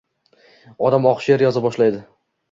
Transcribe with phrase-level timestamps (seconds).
[0.87, 2.01] Odam oq she’r yoza boshlaydi.